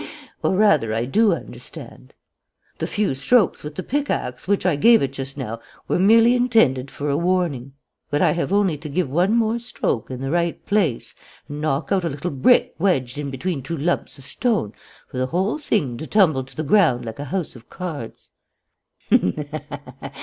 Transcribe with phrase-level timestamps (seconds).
[0.41, 2.15] Or, rather, I do understand.
[2.79, 6.89] "The few strokes with the pickaxe which I gave it just now were merely intended
[6.89, 7.73] for a warning.
[8.09, 11.13] But I have only to give one more stroke in the right place,
[11.47, 14.73] and knock out a little brick wedged in between two lumps of stone,
[15.07, 18.31] for the whole thing to tumble to the ground like a house of cards.